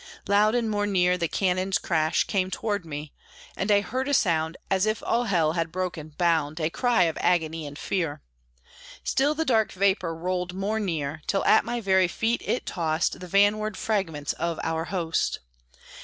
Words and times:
Loud 0.27 0.55
and 0.55 0.67
more 0.67 0.87
near 0.87 1.15
the 1.15 1.27
cannon's 1.27 1.77
crash 1.77 2.23
Came 2.23 2.49
toward 2.49 2.87
me, 2.87 3.13
and 3.55 3.69
I 3.71 3.81
heard 3.81 4.07
a 4.09 4.15
sound 4.15 4.57
As 4.67 4.87
if 4.87 5.03
all 5.05 5.25
hell 5.25 5.51
had 5.53 5.71
broken 5.71 6.15
bound 6.17 6.59
A 6.59 6.71
cry 6.71 7.03
of 7.03 7.19
agony 7.21 7.67
and 7.67 7.77
fear. 7.77 8.23
Still 9.03 9.35
the 9.35 9.45
dark 9.45 9.71
vapor 9.71 10.15
rolled 10.15 10.55
more 10.55 10.79
near, 10.79 11.21
Till 11.27 11.45
at 11.45 11.63
my 11.65 11.81
very 11.81 12.07
feet 12.07 12.41
it 12.43 12.65
tossed, 12.65 13.19
The 13.19 13.27
vanward 13.27 13.77
fragments 13.77 14.33
of 14.33 14.59
our 14.63 14.85
host. 14.85 15.39